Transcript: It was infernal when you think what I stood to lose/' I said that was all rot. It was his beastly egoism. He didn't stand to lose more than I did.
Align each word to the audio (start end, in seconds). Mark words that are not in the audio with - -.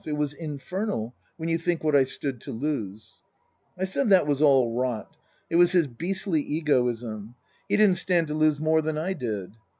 It 0.03 0.17
was 0.17 0.33
infernal 0.33 1.13
when 1.37 1.47
you 1.47 1.59
think 1.59 1.83
what 1.83 1.95
I 1.95 2.05
stood 2.05 2.41
to 2.41 2.51
lose/' 2.51 3.19
I 3.77 3.83
said 3.83 4.09
that 4.09 4.25
was 4.25 4.41
all 4.41 4.73
rot. 4.73 5.15
It 5.47 5.57
was 5.57 5.73
his 5.73 5.85
beastly 5.85 6.41
egoism. 6.41 7.35
He 7.69 7.77
didn't 7.77 7.97
stand 7.97 8.25
to 8.29 8.33
lose 8.33 8.59
more 8.59 8.81
than 8.81 8.97
I 8.97 9.13
did. 9.13 9.57